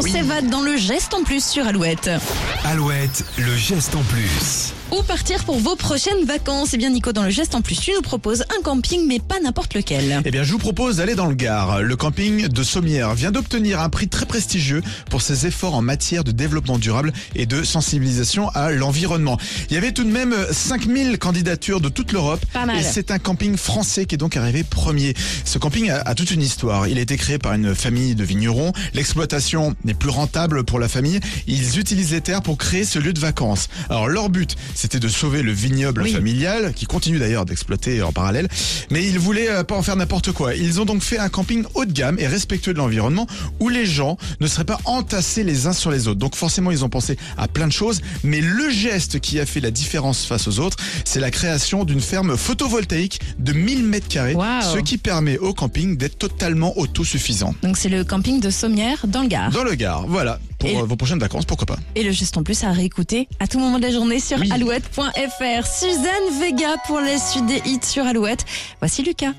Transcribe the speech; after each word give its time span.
On 0.00 0.02
s'évade 0.02 0.48
dans 0.48 0.62
le 0.62 0.78
geste 0.78 1.12
en 1.12 1.22
plus 1.24 1.44
sur 1.44 1.66
Alouette. 1.66 2.08
Alouette, 2.70 3.24
le 3.36 3.56
geste 3.56 3.96
en 3.96 4.02
plus. 4.04 4.74
Où 4.92 5.02
partir 5.02 5.44
pour 5.44 5.58
vos 5.58 5.74
prochaines 5.74 6.24
vacances? 6.24 6.70
Eh 6.72 6.76
bien 6.76 6.90
Nico, 6.90 7.12
dans 7.12 7.24
le 7.24 7.30
geste 7.30 7.56
en 7.56 7.62
plus, 7.62 7.78
tu 7.78 7.92
nous 7.92 8.00
proposes 8.00 8.42
un 8.42 8.62
camping, 8.62 9.06
mais 9.08 9.18
pas 9.18 9.40
n'importe 9.40 9.74
lequel. 9.74 10.22
Eh 10.24 10.30
bien, 10.30 10.44
je 10.44 10.52
vous 10.52 10.58
propose 10.58 10.96
d'aller 10.96 11.14
dans 11.16 11.26
le 11.26 11.34
Gard. 11.34 11.82
Le 11.82 11.96
camping 11.96 12.46
de 12.46 12.62
Sommières 12.62 13.14
vient 13.14 13.32
d'obtenir 13.32 13.80
un 13.80 13.88
prix 13.88 14.08
très 14.08 14.26
prestigieux 14.26 14.82
pour 15.10 15.20
ses 15.22 15.46
efforts 15.46 15.74
en 15.74 15.82
matière 15.82 16.22
de 16.22 16.30
développement 16.30 16.78
durable 16.78 17.12
et 17.34 17.46
de 17.46 17.62
sensibilisation 17.64 18.48
à 18.50 18.70
l'environnement. 18.70 19.36
Il 19.68 19.74
y 19.74 19.76
avait 19.76 19.92
tout 19.92 20.04
de 20.04 20.10
même 20.10 20.34
5000 20.52 21.18
candidatures 21.18 21.80
de 21.80 21.88
toute 21.88 22.12
l'Europe. 22.12 22.44
Pas 22.52 22.66
mal. 22.66 22.78
Et 22.78 22.82
c'est 22.84 23.10
un 23.10 23.18
camping 23.18 23.56
français 23.56 24.06
qui 24.06 24.14
est 24.16 24.18
donc 24.18 24.36
arrivé 24.36 24.64
premier. 24.64 25.14
Ce 25.44 25.58
camping 25.58 25.90
a, 25.90 26.00
a 26.00 26.14
toute 26.14 26.30
une 26.32 26.42
histoire. 26.42 26.86
Il 26.88 26.98
a 26.98 27.00
été 27.00 27.16
créé 27.16 27.38
par 27.38 27.54
une 27.54 27.74
famille 27.74 28.14
de 28.14 28.24
vignerons. 28.24 28.72
L'exploitation 28.94 29.74
n'est 29.84 29.94
plus 29.94 30.10
rentable 30.10 30.64
pour 30.64 30.78
la 30.78 30.88
famille. 30.88 31.20
Ils 31.46 31.78
utilisent 31.78 32.12
les 32.12 32.20
terres 32.20 32.42
pour 32.42 32.59
créer 32.60 32.84
ce 32.84 32.98
lieu 32.98 33.12
de 33.12 33.18
vacances. 33.18 33.68
Alors, 33.88 34.08
leur 34.08 34.28
but, 34.28 34.54
c'était 34.74 35.00
de 35.00 35.08
sauver 35.08 35.42
le 35.42 35.50
vignoble 35.52 36.02
Oui. 36.02 36.12
familial, 36.12 36.72
qui 36.74 36.86
continue 36.86 37.18
d'ailleurs 37.18 37.44
d'exploiter 37.46 38.02
en 38.02 38.12
parallèle. 38.12 38.48
Mais 38.90 39.04
ils 39.04 39.18
voulaient 39.18 39.50
euh, 39.50 39.64
pas 39.64 39.74
en 39.76 39.82
faire 39.82 39.96
n'importe 39.96 40.30
quoi. 40.32 40.54
Ils 40.54 40.80
ont 40.80 40.84
donc 40.84 41.02
fait 41.02 41.18
un 41.18 41.28
camping 41.28 41.64
haut 41.74 41.84
de 41.84 41.92
gamme 41.92 42.18
et 42.18 42.26
respectueux 42.26 42.72
de 42.72 42.78
l'environnement 42.78 43.26
où 43.58 43.68
les 43.68 43.86
gens 43.86 44.16
ne 44.40 44.46
seraient 44.46 44.64
pas 44.64 44.78
entassés 44.84 45.42
les 45.42 45.66
uns 45.66 45.72
sur 45.72 45.90
les 45.90 46.06
autres. 46.06 46.18
Donc 46.20 46.36
forcément, 46.36 46.70
ils 46.70 46.84
ont 46.84 46.88
pensé 46.88 47.16
à 47.36 47.48
plein 47.48 47.66
de 47.66 47.72
choses. 47.72 48.00
Mais 48.22 48.40
le 48.40 48.70
geste 48.70 49.20
qui 49.20 49.40
a 49.40 49.46
fait 49.46 49.60
la 49.60 49.70
différence 49.70 50.24
face 50.24 50.46
aux 50.46 50.60
autres, 50.60 50.76
c'est 51.04 51.20
la 51.20 51.30
création 51.30 51.84
d'une 51.84 52.00
ferme 52.00 52.36
photovoltaïque 52.36 53.20
de 53.38 53.52
1000 53.52 53.84
mètres 53.84 54.08
carrés, 54.08 54.36
ce 54.62 54.78
qui 54.78 54.98
permet 54.98 55.38
au 55.38 55.54
camping 55.54 55.96
d'être 55.96 56.18
totalement 56.18 56.76
autosuffisant. 56.78 57.54
Donc 57.62 57.76
c'est 57.76 57.88
le 57.88 58.04
camping 58.04 58.40
de 58.40 58.50
Sommières 58.50 59.06
dans 59.06 59.22
le 59.22 59.28
Gard. 59.28 59.50
Dans 59.50 59.64
le 59.64 59.74
Gard, 59.74 60.06
voilà. 60.06 60.38
Pour 60.60 60.68
Et- 60.68 60.76
euh, 60.76 60.84
vos 60.84 60.94
prochaines 60.96 61.18
vacances, 61.18 61.44
pourquoi 61.46 61.66
pas. 61.66 61.76
Et 61.96 62.02
le 62.04 62.12
geste 62.12 62.36
en 62.36 62.42
plus 62.42 62.62
à 62.64 62.70
réécouter 62.70 63.28
à 63.40 63.48
tout 63.48 63.58
moment 63.58 63.78
de 63.78 63.82
la 63.82 63.90
journée 63.90 64.20
sur 64.20 64.38
Oui. 64.38 64.50
alouette.fr. 64.52 65.66
Suzanne 65.66 66.40
Vega 66.40 66.76
pour 66.86 67.00
les 67.00 67.18
suites 67.18 67.46
des 67.46 67.62
hits 67.64 67.80
sur 67.82 68.04
Alouette. 68.06 68.44
Voici 68.80 69.02
Lucas. 69.02 69.32